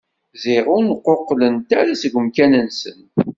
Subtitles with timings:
[0.41, 3.07] Ziɣ ur nquqlent ara seg umkan-nsent.